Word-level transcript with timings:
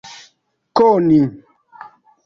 koni 0.77 1.21